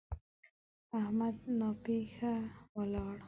[0.99, 2.33] احمد ناپېښه
[2.77, 3.17] ولاړ.